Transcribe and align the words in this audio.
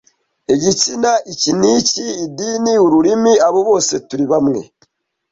igitsina 0.53 1.11
iki 1.31 1.51
n’iki 1.59 2.05
idini 2.25 2.73
ururimi 2.85 3.33
abo 3.47 3.59
bose 3.69 3.93
turi 4.07 4.25
bamwe 4.31 4.61